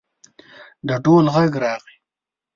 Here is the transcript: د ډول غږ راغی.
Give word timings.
د 0.87 0.89
ډول 1.03 1.25
غږ 1.35 1.51
راغی. 1.63 1.95